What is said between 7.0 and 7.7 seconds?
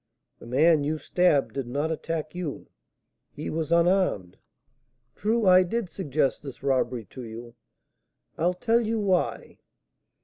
to you,